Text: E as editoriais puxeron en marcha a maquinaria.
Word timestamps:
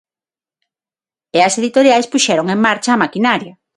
E 1.37 1.39
as 1.47 1.53
editoriais 1.61 2.09
puxeron 2.13 2.47
en 2.53 2.59
marcha 2.67 2.89
a 2.93 3.01
maquinaria. 3.03 3.53